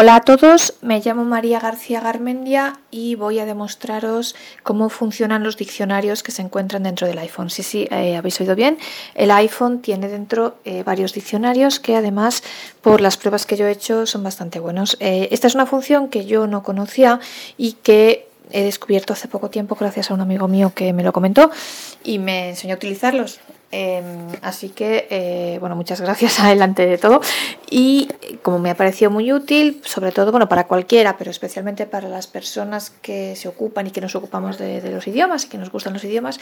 [0.00, 5.58] Hola a todos, me llamo María García Garmendia y voy a demostraros cómo funcionan los
[5.58, 7.50] diccionarios que se encuentran dentro del iPhone.
[7.50, 8.78] Sí, sí, eh, habéis oído bien.
[9.14, 12.42] El iPhone tiene dentro eh, varios diccionarios que además,
[12.80, 14.96] por las pruebas que yo he hecho, son bastante buenos.
[15.00, 17.20] Eh, esta es una función que yo no conocía
[17.58, 21.12] y que he descubierto hace poco tiempo gracias a un amigo mío que me lo
[21.12, 21.50] comentó
[22.02, 23.38] y me enseñó a utilizarlos.
[23.72, 27.20] Em, así que, eh, bueno, muchas gracias adelante de todo.
[27.70, 28.08] Y
[28.42, 32.26] como me ha parecido muy útil, sobre todo, bueno, para cualquiera, pero especialmente para las
[32.26, 35.92] personas que se ocupan y que nos ocupamos de, los idiomas y que nos gustan
[35.92, 36.40] los idiomas,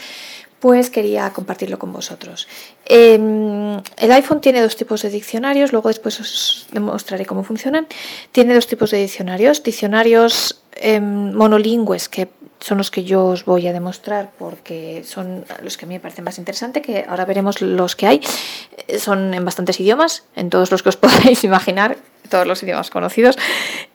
[0.59, 2.47] pues quería compartirlo con vosotros.
[2.85, 7.87] Em, el iPhone tiene dos tipos de diccionarios, luego después os demostraré cómo funcionan.
[8.31, 12.29] Tiene dos tipos de diccionarios, diccionarios em, monolingües que
[12.59, 15.99] son los que yo os voy a demostrar porque son los que a mí me
[15.99, 18.21] parecen más interesantes, que ahora veremos los que hay.
[18.87, 21.97] Eh, son en bastantes idiomas, en todos los que os podáis imaginar,
[22.29, 23.37] todos los idiomas conocidos.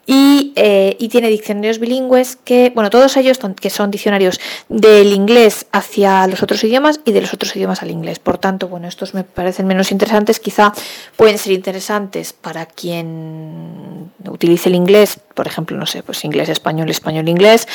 [0.06, 5.65] Y, eh, y, tiene diccionarios bilingües que, bueno, todos ellos que son diccionarios del inglés
[5.73, 8.18] hacia los otros idiomas y de los otros idiomas al inglés.
[8.18, 10.74] Por tanto, bueno, estos me parecen menos interesantes, quizá
[11.16, 16.90] pueden ser interesantes para quien utilice el inglés, por ejemplo, no sé, pues inglés, español,
[16.90, 17.66] español, inglés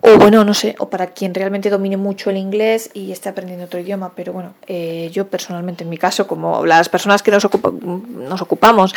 [0.00, 3.64] o bueno, no sé, o para quien realmente domine mucho el inglés y esté aprendiendo
[3.64, 7.46] otro idioma, pero bueno, eh, yo personalmente en mi caso, como las personas que nos,
[7.72, 8.94] nos ocupamos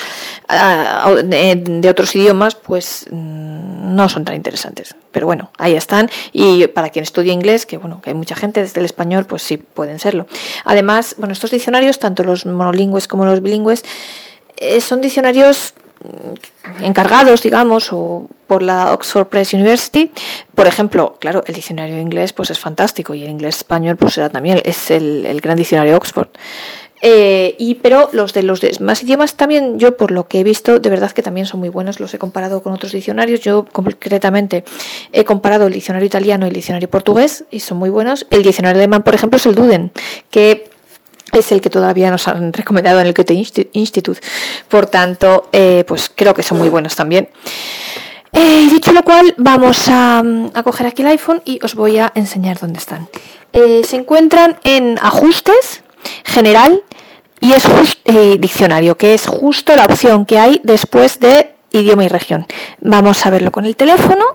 [0.47, 4.95] ah, de, otros idiomas, pues mm, no son tan interesantes.
[5.11, 8.61] Pero bueno, ahí están y para quien estudia inglés, que bueno, que hay mucha gente
[8.61, 10.27] desde el español, pues sí pueden serlo.
[10.65, 13.83] Además, bueno, estos diccionarios, tanto los monolingües como los bilingües,
[14.57, 15.73] eh, son diccionarios
[16.81, 20.11] encargados, digamos, o por la Oxford Press University.
[20.55, 24.29] Por ejemplo, claro, el diccionario inglés pues es fantástico y el inglés español pues será
[24.29, 26.29] también, es el, gran diccionario Oxford.
[27.03, 30.79] Eh, y pero los de los demás idiomas también yo por lo que he visto
[30.79, 34.63] de verdad que también son muy buenos los he comparado con otros diccionarios yo concretamente
[35.11, 38.79] he comparado el diccionario italiano y el diccionario portugués y son muy buenos el diccionario
[38.79, 39.91] alemán por ejemplo es el Duden
[40.29, 40.69] que
[41.31, 43.33] es el que todavía nos han recomendado en el Goethe
[43.73, 44.19] Institute.
[44.67, 47.29] Por tanto, eh, pues creo que son muy buenos también.
[48.33, 50.23] Eh, dicho lo cual, vamos a,
[50.63, 53.09] coger aquí el iPhone y os voy a enseñar dónde están.
[53.53, 55.83] Eh, se encuentran en ajustes,
[56.23, 56.83] general
[57.39, 57.63] y es
[58.39, 62.45] diccionario, que es justo la opción que hay después de idioma y región.
[62.79, 64.25] Vamos a verlo con el teléfono.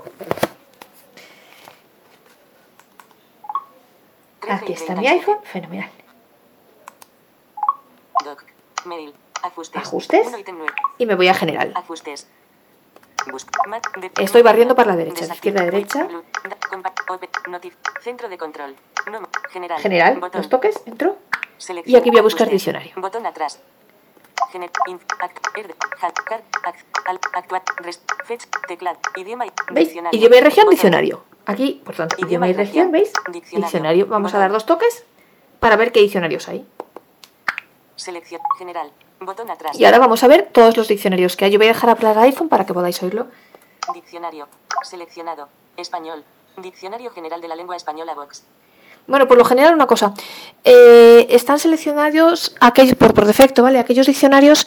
[4.48, 5.88] Aquí está mi iPhone, fenomenal.
[9.74, 10.28] Ajustes.
[10.98, 11.72] Y me voy a general.
[14.18, 16.08] Estoy barriendo para la derecha, izquierda derecha.
[18.00, 18.76] Centro de control.
[19.78, 20.20] General.
[20.32, 21.16] Dos toques, entro.
[21.84, 22.92] Y aquí voy a buscar diccionario.
[22.96, 23.60] Botón atrás.
[29.70, 29.96] ¿Veis?
[30.12, 31.24] Idioma y región, diccionario.
[31.46, 33.12] Aquí, por tanto, idioma y región, ¿veis?
[33.28, 34.06] Diccionario.
[34.06, 35.04] Vamos a dar dos toques
[35.60, 36.66] para ver qué diccionarios hay.
[37.96, 38.90] Selección general.
[39.20, 39.78] Botón atrás.
[39.78, 41.50] Y ahora vamos a ver todos los diccionarios que hay.
[41.50, 43.26] Yo voy a dejar hablar iPhone para que podáis oírlo.
[43.94, 44.46] Diccionario.
[44.82, 45.48] Seleccionado.
[45.76, 46.22] Español.
[46.58, 48.44] Diccionario general de la lengua española Vox.
[49.06, 50.12] Bueno, por lo general una cosa.
[50.64, 53.78] Eh, están seleccionados aquellos, por, por defecto, ¿vale?
[53.78, 54.66] Aquellos diccionarios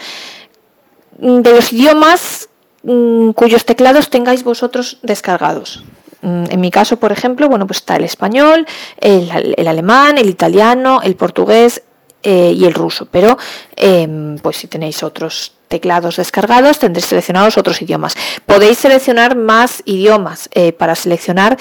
[1.20, 2.50] mm, de los idiomas
[2.84, 5.84] mm, cuyos teclados tengáis vosotros descargados.
[6.22, 8.66] Mm, en mi caso, por ejemplo, bueno, pues está el español,
[8.98, 11.84] el, el alemán, el italiano, el portugués,
[12.24, 13.38] eh, y el ruso, pero
[13.76, 18.16] em, pues si tenéis otros teclados descargados tendréis seleccionados otros idiomas.
[18.46, 21.58] Podéis seleccionar más idiomas eh, para seleccionar,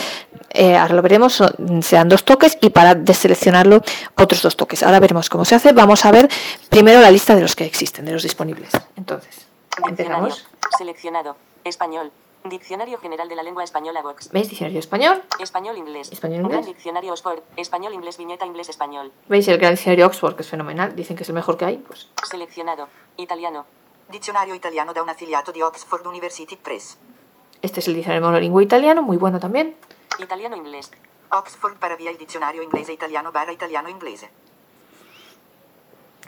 [0.50, 1.42] eh, ahora lo veremos,
[1.82, 3.82] sean dos toques y para deseleccionarlo
[4.16, 4.82] otros dos toques.
[4.82, 5.72] Ahora veremos cómo se hace.
[5.72, 6.28] Vamos a ver
[6.68, 8.72] primero la lista de los que existen, de los disponibles.
[8.96, 9.46] Entonces,
[9.86, 10.46] empezamos.
[10.76, 11.36] Seleccionado.
[11.64, 12.10] Español.
[12.48, 14.30] Diccionario General de la Lengua Española Vox.
[14.32, 14.48] ¿Veis?
[14.48, 15.22] Diccionario español.
[15.38, 16.10] Español inglés.
[16.12, 16.66] Español inglés.
[16.66, 17.40] Diccionario Oxford.
[17.56, 19.12] Español inglés viñeta inglés español.
[19.28, 20.94] ¿Veis el gran diccionario Oxford que es fenomenal?
[20.94, 21.78] Dicen que es el mejor que hay.
[21.78, 22.08] Pues.
[22.28, 22.88] Seleccionado.
[23.16, 23.66] Italiano.
[24.08, 26.98] Diccionario italiano da un afiliato de Oxford University Press.
[27.60, 29.76] Este es el diccionario monolingüe italiano, muy bueno también.
[30.18, 30.90] Italiano inglés.
[31.30, 34.30] Oxford para via il dizionario inglese italiano barra italiano inglese.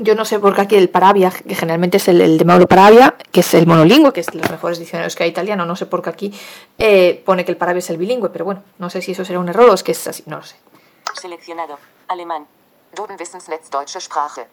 [0.03, 3.17] Yo no sé por qué aquí el Paravia, que generalmente es el, de Mauro Paravia,
[3.31, 5.85] que es el monolingüe, que es de los mejores diccionarios que hay italiano, no sé
[5.85, 6.41] por qué aquí
[6.79, 9.39] eh, pone que el Paravia es el bilingüe, pero bueno, no sé si eso será
[9.39, 10.57] un error o es que es así, no lo sé.
[11.21, 11.79] Seleccionado.
[12.09, 12.47] Alemán.
[12.97, 14.49] Duden Wissensnetz Deutsche Sprache.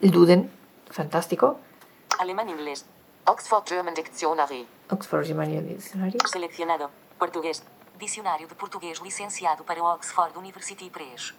[0.00, 0.50] El Duden,
[0.90, 1.58] fantástico.
[2.18, 2.86] Alemán inglés.
[3.26, 4.66] Oxford German Dictionary.
[4.88, 6.16] Oxford German Dictionary.
[6.24, 6.90] Seleccionado.
[7.18, 7.62] Portugués.
[7.98, 11.34] Dicionário de português licenciado para Oxford University Press.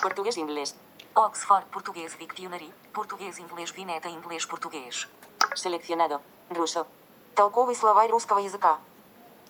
[0.00, 0.76] Portugués inglés.
[1.18, 5.08] Oxford Portugués Dictionary, portugués, inglés, vineta, inglés, portugués.
[5.54, 6.20] Seleccionado,
[6.50, 6.86] ruso.
[7.34, 8.78] Толковые слова русского языка.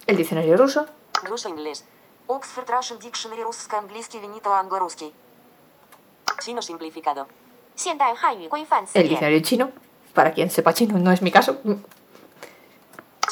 [0.07, 0.87] El diccionario ruso.
[1.25, 1.85] Ruso, inglés.
[2.29, 5.13] Oxford Russian Dictionary, русско-английский, винета, англо-русский.
[6.41, 7.27] Chino simplificado.
[8.95, 9.73] El diccionario chino,
[10.15, 11.59] para quien sepa chino, no es mi caso.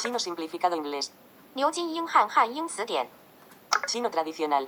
[0.01, 1.13] Chino simplificado inglés.
[3.87, 4.67] Chino tradicional.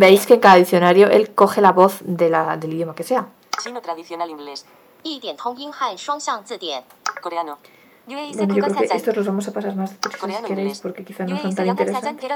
[0.00, 3.28] Veis que en cada diccionario él coge la voz de la, del idioma que sea.
[3.62, 4.66] Chino tradicional inglés.
[7.20, 7.58] Coreano.
[8.06, 11.40] Bueno, yo creo que estos los vamos a pasar más si queréis, porque quizá no
[11.40, 12.28] son tan interesantes.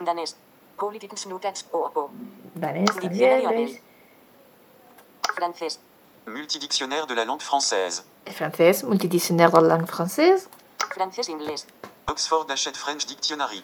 [0.00, 0.36] Danés.
[2.54, 3.80] Danés también,
[5.34, 5.80] Francés.
[6.26, 8.02] Multidiccionaire de la langue française.
[8.26, 10.48] Francés, multidiccionaire de la langue française.
[10.92, 11.66] Francés inglés.
[12.06, 13.62] Oxford Hachette French Dictionary.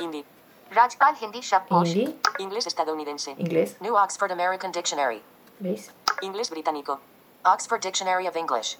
[0.00, 0.24] Hindi.
[0.72, 1.94] Rajpal Hindi Shabkosh.
[1.94, 2.16] Hindi.
[2.38, 3.34] Inglés estadounidense.
[3.38, 3.76] Inglés.
[3.80, 5.22] New Oxford American Dictionary.
[5.60, 5.90] ¿Veis?
[6.22, 6.98] Inglés británico.
[7.44, 8.76] Oxford Dictionary of English.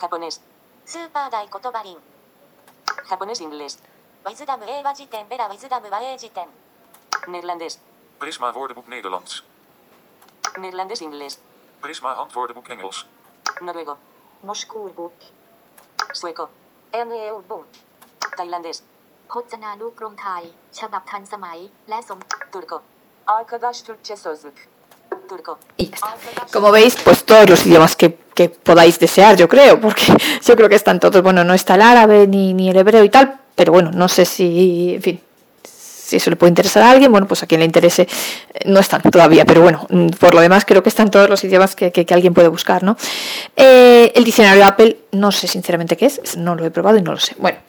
[0.00, 0.40] Japonés.
[0.84, 1.98] Super Dai Kotobarin.
[3.08, 3.78] Japonés inglés.
[4.24, 6.48] Wisdom Ewa Jiten Vera Wisdom Wae Jiten.
[7.26, 7.78] Neerlandés.
[8.18, 9.44] Prisma Woordenboek Nederlands.
[10.58, 11.38] Neerlandés inglés.
[11.80, 13.06] Prisma Handwoordenboek Engels.
[13.60, 13.98] Noruego.
[14.42, 15.14] Moskoerboek.
[16.12, 16.50] Sueco.
[16.92, 17.66] NEU-boek.
[19.31, 20.43] พจนานุกรมไทย
[20.79, 21.59] ฉบับทันสมัย
[21.89, 22.19] และสม
[22.53, 22.77] Turco.
[23.37, 24.57] Arkadaş Türkçe sözlük
[25.29, 25.53] Turco.
[25.77, 26.09] Y ya está.
[26.53, 28.07] Como veis, pues todos los idiomas que,
[28.37, 30.05] que podáis desear, yo creo, porque
[30.47, 33.09] yo creo que están todos, bueno, no está el árabe ni, ni el hebreo y
[33.09, 33.25] tal,
[33.55, 34.47] pero bueno, no sé si,
[34.97, 35.17] en fin,
[35.63, 38.07] si eso le puede interesar a alguien, bueno, pues a quien le interese, eh,
[38.73, 41.75] no están todavía, pero bueno, mm, por lo demás creo que están todos los idiomas
[41.77, 42.97] que, que- que alguien puede buscar, ¿no?
[43.55, 47.11] Eh, el diccionario Apple, no sé sinceramente qué es, no lo he probado y no
[47.13, 47.35] lo sé.
[47.37, 47.59] Bueno.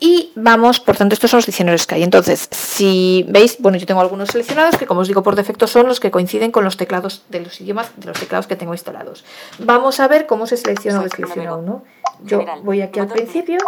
[0.00, 2.02] Y vamos, por tanto, estos son los diccionarios que hay.
[2.02, 5.88] Entonces, si veis, bueno, yo tengo algunos seleccionados que, como os digo, por defecto son
[5.88, 9.24] los que coinciden con los teclados de los idiomas, de los teclados que tengo instalados.
[9.58, 11.82] Vamos a ver cómo se selecciona o deselecciona uno.
[12.22, 13.58] Yo voy aquí al principio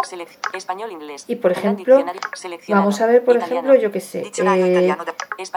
[1.27, 2.05] y, por ejemplo,
[2.69, 4.95] vamos a ver, por ejemplo, yo qué sé, eh,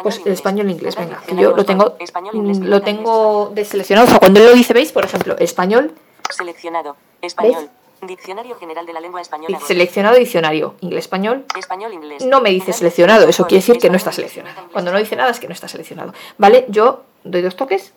[0.02, 1.96] pues el español-inglés, venga, que yo lo tengo,
[2.32, 4.06] lo tengo deseleccionado.
[4.06, 5.92] O sea, cuando lo dice, veis, por ejemplo, español,
[6.30, 6.96] Seleccionado.
[7.20, 7.68] Español.
[8.06, 9.56] Diccionario general de la lengua española.
[9.60, 12.24] y seleccionado diccionario, inglés-español, Español-inglés.
[12.24, 14.68] no me dice seleccionado, eso quiere decir que no está seleccionado.
[14.72, 16.12] Cuando no dice nada es que no está seleccionado.
[16.38, 16.66] ¿Vale?
[16.68, 17.92] Yo doy dos toques.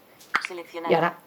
[0.89, 1.17] Y ahora.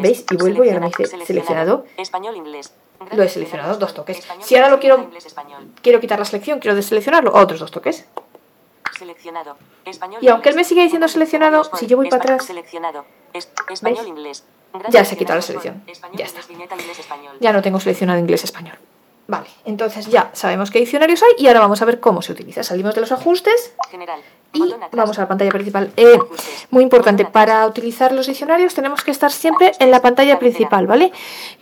[0.00, 0.24] ¿veis?
[0.30, 1.86] Y vuelvo y ahora me dice seleccionado.
[1.96, 2.72] Español-inglés.
[3.12, 4.22] Lo he seleccionado, dos toques.
[4.40, 5.08] Si ahora lo quiero-
[5.82, 8.06] quiero quitar la selección, quiero deseleccionarlo, otros dos toques.
[8.98, 9.56] Seleccionado.
[9.84, 10.22] Español.
[10.22, 13.04] Y aunque él me sigue diciendo seleccionado, si yo voy para atrás- Seleccionado.
[13.32, 14.08] Es- español ¿Veis?
[14.08, 14.44] inglés.
[14.90, 15.82] Ya se ha quitado la selección.
[16.14, 16.40] Ya está.
[16.48, 17.36] viñeta, inglés, español.
[17.40, 18.76] Ya no tengo seleccionado inglés-español.
[19.28, 22.62] Vale, entonces ya sabemos qué diccionarios hay y ahora vamos a ver cómo se utiliza.
[22.64, 23.72] Salimos de los ajustes
[24.52, 25.92] y vamos a la pantalla principal.
[25.96, 26.18] Eh,
[26.70, 31.12] muy importante, para utilizar los diccionarios tenemos que estar siempre en la pantalla principal, ¿vale?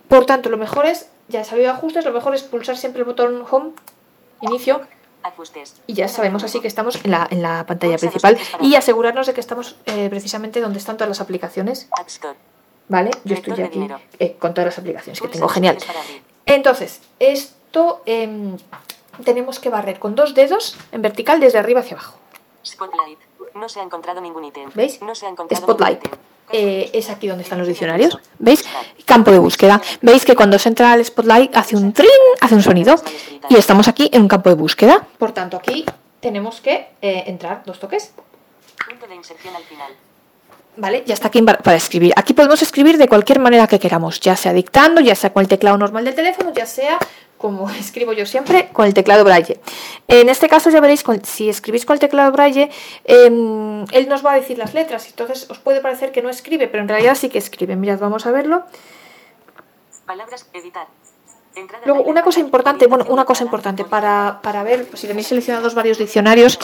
[0.09, 3.01] Por tanto, lo mejor es, ya he salido de ajustes, lo mejor es pulsar siempre
[3.01, 3.73] el botón Home,
[4.41, 4.81] Inicio,
[5.87, 9.35] y ya sabemos así que estamos en la, en la pantalla principal y asegurarnos de
[9.35, 11.89] que estamos eh, precisamente donde están todas las aplicaciones.
[12.91, 13.11] ¿Vale?
[13.25, 13.89] Yo estoy aquí
[14.19, 15.79] eh, con todas las aplicaciones que tengo, genial.
[16.45, 18.59] Entonces, esto em,
[19.25, 22.19] tenemos que barrer con dos dedos en vertical desde arriba hacia abajo.
[22.67, 23.19] Spotlight.
[23.55, 24.71] No se ha encontrado ningún ítem.
[24.75, 25.01] ¿Veis?
[25.01, 26.03] No se ha encontrado Spotlight.
[26.03, 26.31] ningún ítem.
[26.53, 28.19] Eh, es aquí donde están los diccionarios.
[28.41, 28.65] ¿Veis?
[29.07, 29.81] Campo de búsqueda.
[30.03, 32.09] ¿Veis que cuando se entra al Spotlight hace un trin,
[32.41, 32.97] hace un sonido?
[33.49, 35.07] Y estamos aquí en un campo de búsqueda.
[35.17, 35.87] Por tanto, aquí
[36.19, 38.13] tenemos que eh, entrar dos toques.
[38.89, 39.93] Punto de inserción al final.
[40.81, 41.03] ¿Vale?
[41.05, 42.15] Ya está aquí para escribir.
[42.17, 45.49] Aquí podemos escribir de cualquier manera que queramos, ya sea dictando, ya sea con el
[45.49, 46.99] teclado normal del teléfono, ya sea
[47.37, 49.61] como escribo yo siempre, con el teclado Braille.
[50.09, 52.71] En este caso ya veréis, si escribís con el teclado Braille,
[53.05, 56.67] em, él nos va a decir las letras, entonces os puede parecer que no escribe,
[56.67, 57.77] pero en realidad sí que escribe.
[57.77, 58.65] Mirad, vamos a verlo.
[60.07, 60.49] Palabras.
[60.55, 60.87] Editar.
[61.85, 65.99] Luego, una cosa importante, bueno, una cosa importante para, para ver, si tenéis seleccionados varios
[65.99, 66.59] diccionarios,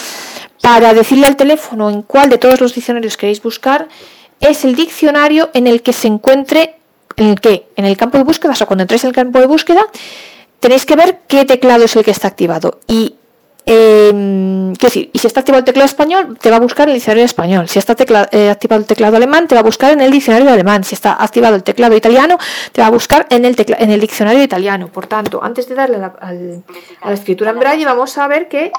[0.61, 3.89] para decirle al teléfono en cuál de todos los diccionarios queréis buscar,
[4.41, 6.77] es el diccionario en el que se encuentre,
[7.17, 9.39] en el que, en el campo de búsqueda, o sea, cuando entréis en el campo
[9.41, 9.87] de búsqueda,
[10.61, 12.81] tenéis que ver qué teclado es el que está activado.
[12.87, 13.17] Y,
[13.67, 16.91] eh, quiero decir, y si está activado el teclado español, te va a buscar en
[16.91, 17.69] el diccionario español.
[17.69, 20.49] Si está tecla- eh, activado el teclado alemán, te va a buscar en el diccionario
[20.51, 20.85] alemán.
[20.85, 22.39] Si está activado el teclado italiano,
[22.73, 24.89] te va a buscar en el, tecla- en el diccionario italiano.
[24.89, 26.63] Por tanto, antes de darle a la, al-
[27.01, 28.71] a la escritura en braille, vamos a ver que...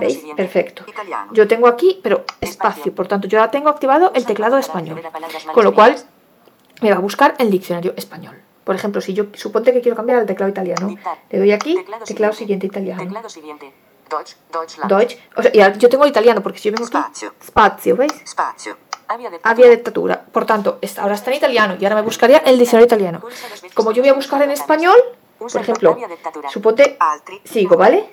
[0.00, 0.16] ¿Veis?
[0.36, 0.84] Perfecto.
[1.32, 2.94] Yo tengo aquí, pero espacio.
[2.94, 4.96] Por tanto, yo ahora tengo activado el teclado español.
[5.52, 5.96] Con lo cual,
[6.82, 8.36] me va a buscar el diccionario español.
[8.66, 11.18] Por ejemplo, si yo suponte que quiero cambiar al teclado italiano, Dictar.
[11.30, 12.66] le doy aquí, Teclado teclado siguiente.
[12.66, 13.04] siguiente italiano.
[13.04, 13.72] Teclado siguiente.
[14.10, 14.90] Deutsch, Deutschland.
[14.90, 15.16] Deutsch.
[15.36, 17.94] O sea, y yo tengo el italiano, porque si yo vengo aquí, Spazio.
[17.94, 18.12] ¿veis?
[18.26, 18.76] Spazio.
[19.06, 20.20] Avia de Avia dictadura.
[20.20, 23.22] Por tanto, ahora está en italiano y ahora me buscaría el diccionario italiano.
[23.72, 24.96] Como yo voy a buscar en español,
[25.38, 25.96] por ejemplo,
[26.52, 26.98] suponte,
[27.44, 28.10] sigo, ¿vale?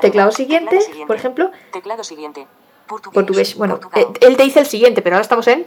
[0.00, 2.46] Teclado siguiente, por ejemplo, Teclado siguiente.
[2.86, 3.56] Portugués.
[3.56, 5.64] Bueno, eh, él te dice el siguiente, pero ahora estamos en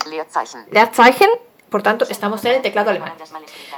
[0.72, 1.30] Leerzeichen.
[1.70, 3.14] Por tanto, estamos en el teclado alemán.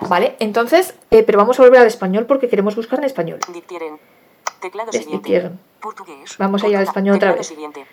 [0.02, 0.36] ¿Vale?
[0.40, 3.40] Entonces, eh, pero vamos a volver al español porque queremos buscar en español.
[4.62, 5.52] Teclado siguiente.
[5.82, 6.38] Português.
[6.38, 7.48] Vamos allá al español otra vez.
[7.48, 7.86] siguiente.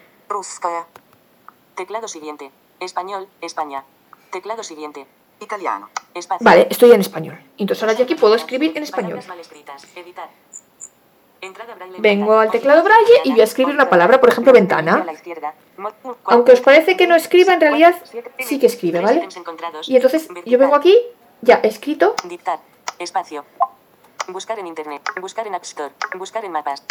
[1.74, 2.50] Teclado siguiente.
[2.80, 3.84] Español, España.
[4.30, 5.06] Teclado siguiente.
[5.40, 5.88] Italiano.
[6.40, 7.38] Vale, estoy en español.
[7.56, 9.20] Entonces ahora yo aquí puedo escribir en español.
[11.98, 15.06] Vengo al teclado braille y voy a escribir una palabra, por ejemplo, ventana.
[16.24, 17.94] Aunque os parece que no escriba, en realidad
[18.38, 19.28] sí que escribe, ¿vale?
[19.86, 20.96] Y entonces yo vengo aquí,
[21.42, 22.58] ya he escrito, Dictar.
[22.98, 23.44] Espacio.
[24.28, 25.02] Buscar en internet.
[25.20, 25.92] Buscar en App Store.
[26.16, 26.82] Buscar en mapas.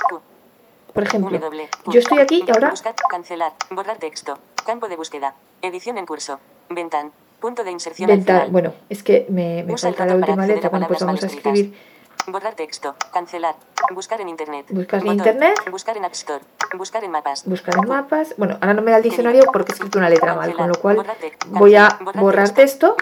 [0.93, 1.39] Por ejemplo,
[1.87, 2.95] yo estoy aquí y ahora Buscar.
[3.09, 3.53] Cancelar.
[3.69, 4.39] Borrar texto.
[4.65, 5.35] Campo de búsqueda.
[5.61, 6.39] Edición en curso.
[6.69, 7.11] Ventan.
[7.39, 8.49] Punto de inserción final.
[8.49, 11.77] bueno, es que me, me falta la última letra, bueno, pues vamos a escribir
[12.25, 12.95] Borrar texto.
[13.13, 13.55] Cancelar.
[13.91, 14.65] Buscar en internet.
[14.70, 15.56] Buscar en internet.
[15.72, 16.44] Buscar en App Store.
[16.75, 17.46] Buscar en mapas.
[17.46, 20.36] buscar en mapas, bueno, ahora no me da el diccionario porque he escrito una letra
[20.36, 21.06] mal, con lo cual
[21.48, 22.96] voy a borrar texto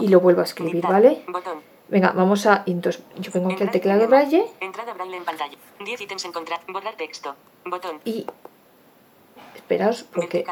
[0.00, 0.86] y lo vuelvo a escribir.
[0.86, 1.24] ¿vale?
[1.88, 4.16] Venga, vamos a, entonces yo vengo aquí al teclado idioma.
[4.16, 5.56] braille Entrada braille en pantalla.
[5.84, 6.60] 10 ítems encontrar.
[6.68, 7.36] Borrar texto.
[7.64, 8.00] Botón.
[8.04, 8.26] y
[9.54, 10.44] esperaos porque.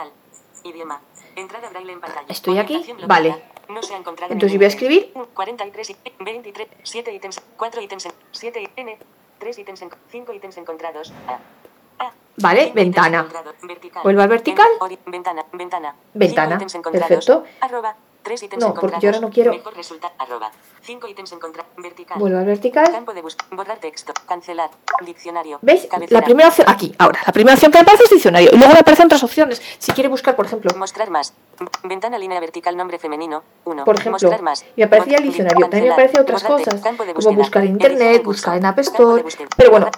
[0.62, 1.00] Idioma.
[1.34, 2.26] Entrada braille en pantalla.
[2.28, 3.42] Estoy aquí, vale.
[3.68, 5.02] No se ha encontrado Entonces yo voy a escribir.
[5.10, 5.26] ítem.
[5.34, 8.98] 43 y 23, 7 ítems, 4 ítems, 7 N,
[9.38, 11.12] 3 ítems, 5 ítems encontrados.
[11.28, 12.04] A.
[12.04, 12.10] A.
[12.38, 13.26] Vale, Cinco ventana.
[13.62, 14.02] Vertical.
[14.02, 14.66] Vuelvo al vertical.
[14.90, 15.94] En- ventana, ventana.
[16.14, 17.44] Ventana, Cinco perfecto.
[17.60, 17.94] Arroba.
[18.22, 20.14] 3 ítems No, porque yo ahora no quiero- Mejor resultado.
[20.18, 20.50] Arroba.
[20.80, 21.70] 5 ítems encontrados.
[21.76, 22.18] Vertical.
[22.18, 22.90] vuelvo al vertical.
[22.90, 23.48] Campo de búsqueda.
[23.54, 24.14] Borrar texto.
[24.26, 24.70] Cancelar.
[25.04, 25.58] Diccionario.
[25.60, 25.86] ¿Veis?
[25.86, 26.20] Cabecera.
[26.20, 28.48] La primera opción, aquí, ahora, la primera opción que me aparece es diccionario.
[28.50, 29.60] Y luego me aparecen otras opciones.
[29.78, 31.34] Si quiere buscar, por ejemplo, Mostrar más.
[31.82, 33.42] Ventana línea vertical nombre femenino.
[33.64, 33.84] 1.
[33.84, 34.64] por ejemplo, más.
[34.76, 35.60] me aparecía el diccionario.
[35.60, 36.82] También me aparecen otras cosas,
[37.14, 39.24] como buscar en internet, buscar en App Store.
[39.56, 39.90] Pero bueno,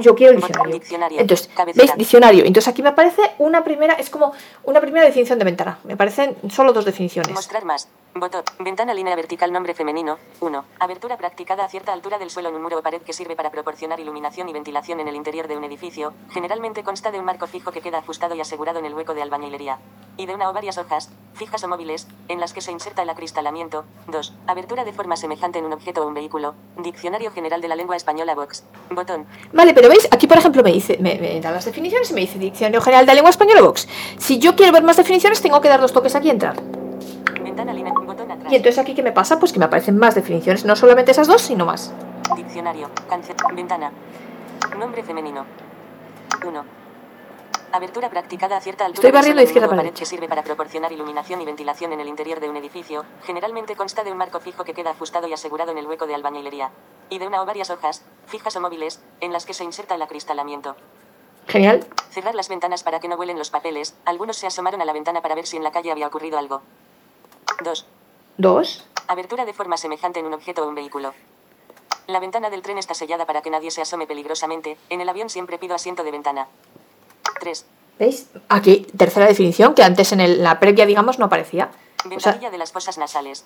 [0.00, 1.20] yo quiero el diccionario.
[1.20, 1.50] Entonces.
[1.74, 1.94] ¿veis?
[1.96, 2.44] Diccionario.
[2.44, 4.32] Entonces aquí me aparece una primera, es como
[4.64, 5.78] una primera definición de ventana.
[5.84, 7.32] Me aparecen solo dos definiciones.
[7.32, 7.88] Mostrar más.
[8.14, 8.42] Botón.
[8.58, 10.18] Ventana línea vertical nombre femenino.
[10.40, 10.64] 1.
[10.80, 13.50] Abertura practicada a cierta altura del suelo en un muro o pared que sirve para
[13.50, 16.12] proporcionar iluminación y ventilación en el interior de un edificio.
[16.30, 19.22] Generalmente consta de un marco fijo que queda ajustado y asegurado en el hueco de
[19.22, 19.78] albañilería.
[20.16, 23.10] Y de una o varias hojas, fijas o móviles, en las que se inserta el
[23.10, 23.84] acristalamiento.
[24.08, 24.34] 2.
[24.46, 26.54] Abertura de forma semejante en un objeto o un vehículo.
[26.76, 28.64] Diccionario General de la Lengua Española Vox.
[28.90, 29.26] Botón.
[29.52, 32.20] Vale, pero veis, aquí por ejemplo me dice, me, me da las definiciones y me
[32.20, 33.88] dice Diccionario General de la Lengua Española Vox.
[34.18, 36.60] Si yo quiero ver más definiciones, tengo que dar dos toques aquí y entrar.
[37.42, 37.92] Ventana línea.
[37.94, 38.52] Botón atrás.
[38.52, 39.38] Y entonces aquí, ¿qué me pasa?
[39.38, 41.92] Pues que me aparecen más definiciones, no solamente esas dos, sino más.
[42.36, 42.90] Diccionario.
[43.08, 43.36] Cáncer.
[43.54, 43.90] Ventana.
[44.78, 45.44] Nombre femenino.
[46.46, 46.79] 1.
[47.72, 49.06] Abertura practicada a cierta altura.
[49.06, 52.40] Estoy barriendo izquierda para pared que sirve para proporcionar iluminación y ventilación en el interior
[52.40, 53.04] de un edificio.
[53.22, 56.14] Generalmente consta de un marco fijo que queda ajustado y asegurado en el hueco de
[56.14, 56.70] albañilería.
[57.10, 60.02] Y de una o varias hojas, fijas o móviles, en las que se inserta el
[60.02, 60.74] acristalamiento.
[61.46, 61.86] Genial.
[62.10, 63.94] Cerrar las ventanas para que no vuelen los papeles.
[64.04, 66.62] Algunos se asomaron a la ventana para ver si en la calle había ocurrido algo.
[67.62, 67.86] 2.
[68.36, 68.84] Dos.
[69.06, 71.14] Abertura de forma semejante en un objeto o un vehículo.
[72.08, 74.76] La ventana del tren está sellada para que nadie se asome peligrosamente.
[74.88, 76.48] En el avión siempre pido asiento de ventana.
[77.40, 77.66] 3.
[77.98, 78.28] ¿Veis?
[78.48, 81.70] Aquí, tercera definición, que antes en el- la previa, digamos, no aparecía.
[82.16, 83.44] O sea, de las fosas nasales.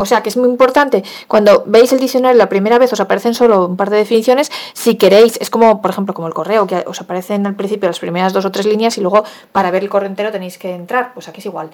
[0.00, 1.02] o sea, que es muy importante.
[1.26, 4.48] Cuando veis el diccionario la primera vez, os aparecen solo un par de definiciones.
[4.72, 7.98] Si queréis, es como, por ejemplo, como el correo, que os aparecen al principio las
[7.98, 11.12] primeras dos o tres líneas y luego para ver el correo entero tenéis que entrar.
[11.14, 11.70] Pues aquí es igual.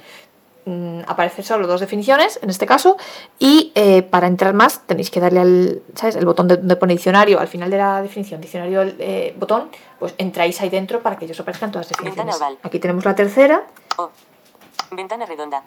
[0.66, 2.96] Mm, aparecen solo dos definiciones, en este caso,
[3.38, 6.16] y eh, para entrar más tenéis que darle al, ¿sabes?
[6.16, 9.68] El botón de, donde pone diccionario al final de la definición, diccionario, eh, botón,
[9.98, 12.40] pues entráis ahí dentro para que ellos aparezcan todas las definiciones.
[12.62, 13.66] Aquí tenemos la tercera.
[13.98, 14.10] O.
[14.90, 15.62] Ventana redonda.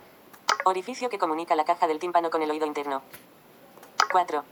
[0.66, 3.04] Orificio que comunica la caja del tímpano con el oído interno.
[4.12, 4.44] 4.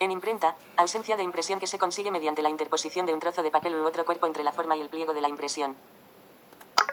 [0.00, 3.50] En imprenta, ausencia de impresión que se consigue mediante la interposición de un trozo de
[3.50, 5.76] papel u otro cuerpo entre la forma y el pliego de la impresión.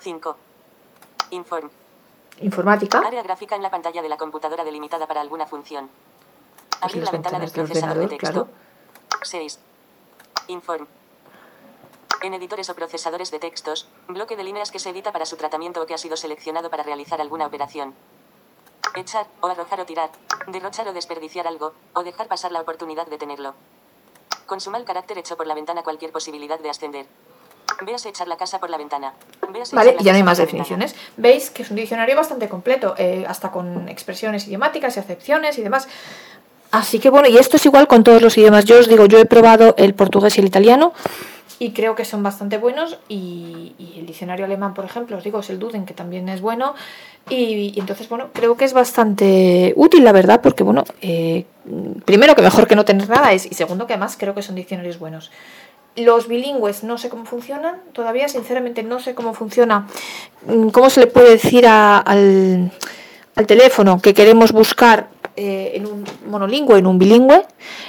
[0.01, 0.37] 5.
[1.31, 1.69] Inform.
[2.41, 2.99] Informática.
[2.99, 5.89] Área gráfica en la pantalla de la computadora delimitada para alguna función.
[6.69, 8.47] Pues Abrir la ventana del procesador de texto.
[9.21, 9.59] 6.
[10.47, 10.87] Inform.
[12.21, 15.81] En editores o procesadores de textos, bloque de líneas que se edita para su tratamiento
[15.81, 17.93] o que ha sido seleccionado para realizar alguna operación.
[18.95, 20.09] Echar, o arrojar o tirar.
[20.47, 23.55] Derrochar o desperdiciar algo, o dejar pasar la oportunidad de tenerlo.
[24.45, 27.07] Consuma el carácter hecho por la ventana cualquier posibilidad de ascender.
[27.85, 29.13] Véase echar la casa por la ventana.
[29.71, 30.95] Vale, y ya no hay más definiciones.
[31.17, 35.61] Veis que es un diccionario bastante completo, eh, hasta con expresiones idiomáticas y acepciones y
[35.61, 35.87] demás.
[36.71, 38.65] Así que bueno, y esto es igual con todos los idiomas.
[38.65, 40.93] Yo os digo, yo he probado el portugués y el italiano
[41.59, 45.39] y creo que son bastante buenos y, y el diccionario alemán, por ejemplo, os digo,
[45.39, 46.73] es el Duden, que también es bueno
[47.29, 51.45] y, y entonces, bueno, creo que es bastante útil, la verdad, porque, bueno, eh,
[52.05, 54.55] primero que mejor que no tener nada es y segundo que además creo que son
[54.55, 55.31] diccionarios buenos.
[55.95, 59.87] Los bilingües no sé cómo funcionan, todavía sinceramente no sé cómo funciona,
[60.47, 62.71] mm, cómo se le puede decir al,
[63.35, 67.43] al teléfono que queremos buscar eh, en un monolingüe, en un bilingüe,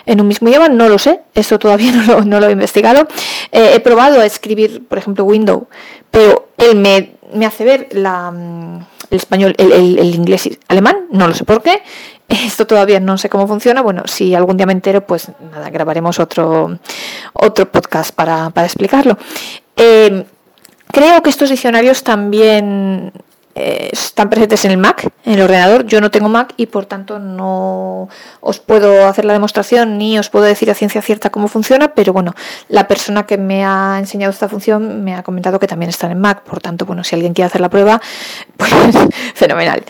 [0.06, 1.92] en un mismo idioma, no lo sé, eso todavía
[2.24, 3.06] no lo, he investigado.
[3.52, 5.66] Eh, he probado a escribir, por ejemplo, window,
[6.10, 11.28] pero él me, me hace ver la, mm, el español, el, inglés y alemán, no
[11.28, 11.82] lo sé por qué.
[12.28, 13.82] Esto todavía no sé cómo funciona.
[13.82, 16.78] Bueno, si algún día me entero, pues nada, grabaremos otro,
[17.34, 19.18] otro podcast para, para explicarlo.
[19.76, 20.24] Eh,
[20.94, 23.10] Creo que estos diccionarios también
[23.54, 25.86] eh, están presentes en el Mac, en el ordenador.
[25.86, 28.08] Yo no tengo Mac y por tanto no
[28.40, 32.12] os puedo hacer la demostración ni os puedo decir a ciencia cierta cómo funciona, pero
[32.12, 32.34] bueno,
[32.68, 36.20] la persona que me ha enseñado esta función me ha comentado que también están en
[36.20, 38.00] Mac, por tanto, bueno, si alguien quiere hacer la prueba,
[38.56, 38.72] pues
[39.34, 39.84] fenomenal.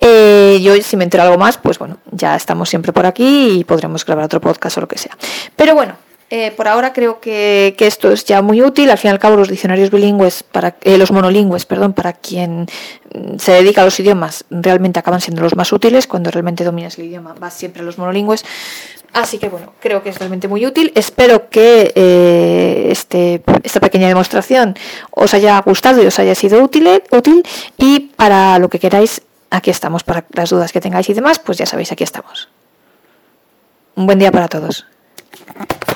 [0.00, 3.64] Eh, yo si me entero algo más, pues bueno, ya estamos siempre por aquí y
[3.64, 5.16] podremos grabar otro podcast o lo que sea.
[5.56, 5.94] Pero bueno,
[6.32, 8.88] eh, por ahora creo que, esto es ya muy útil.
[8.88, 12.66] Al fin y al cabo, los diccionarios bilingües, para, eh, los monolingües, perdón, para quien
[13.12, 16.06] mm, se dedica a los idiomas, realmente acaban siendo los más útiles.
[16.06, 18.44] Cuando realmente dominas el idioma, vas siempre a los monolingües.
[19.12, 20.92] Así que bueno, creo que es realmente muy útil.
[20.94, 24.76] Espero que eh, este, esta pequeña demostración
[25.10, 27.42] os haya gustado y os haya sido útil, útil.
[27.76, 30.04] Y para lo que queráis, aquí estamos.
[30.04, 32.48] Para las dudas que tengáis y demás, pues ya sabéis, aquí estamos.
[33.96, 34.86] Un buen día para todos.